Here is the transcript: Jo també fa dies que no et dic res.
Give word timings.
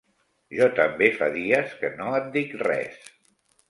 Jo 0.59 0.69
també 0.79 1.11
fa 1.19 1.29
dies 1.37 1.79
que 1.85 1.95
no 2.01 2.11
et 2.25 2.35
dic 2.41 2.61
res. 2.69 3.03